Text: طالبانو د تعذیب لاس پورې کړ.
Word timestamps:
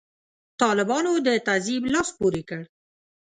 طالبانو 0.61 1.11
د 1.27 1.27
تعذیب 1.47 1.83
لاس 1.93 2.09
پورې 2.17 2.41
کړ. 2.49 2.61